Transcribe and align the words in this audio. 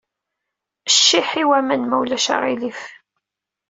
Ciḥḥ 0.89 1.29
i 1.41 1.43
waman, 1.49 1.81
ma 1.85 1.95
ulac 2.01 2.25
aɣilif. 2.33 2.81